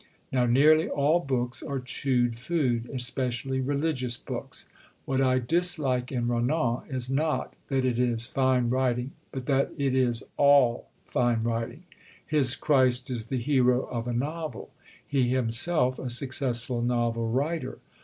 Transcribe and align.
Now 0.31 0.47
nearly 0.47 0.89
all 0.89 1.19
books 1.19 1.61
are 1.61 1.79
chewed 1.79 2.35
food 2.39 2.89
especially 2.91 3.61
religious 3.61 4.17
books.... 4.17 4.65
What 5.05 5.21
I 5.21 5.37
dislike 5.37 6.11
in 6.11 6.27
Renan 6.27 6.79
is 6.89 7.07
not 7.07 7.53
that 7.67 7.85
it 7.85 7.99
is 7.99 8.25
fine 8.25 8.67
writing, 8.69 9.11
but 9.31 9.45
that 9.45 9.69
it 9.77 9.93
is 9.93 10.23
all 10.37 10.87
fine 11.05 11.43
writing. 11.43 11.83
His 12.25 12.55
Christ 12.55 13.11
is 13.11 13.27
the 13.27 13.37
hero 13.37 13.83
of 13.91 14.07
a 14.07 14.13
novel; 14.13 14.71
he 15.05 15.27
himself, 15.29 15.99
a 15.99 16.09
successful 16.09 16.81
novel 16.81 17.29
writer. 17.29 17.77